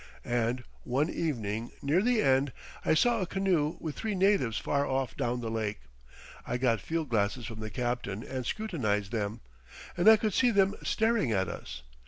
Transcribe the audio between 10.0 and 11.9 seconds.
I could see them staring at us.